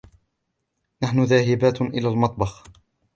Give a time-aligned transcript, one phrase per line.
[1.03, 2.63] نحن ذاهبات إلى المطبخ.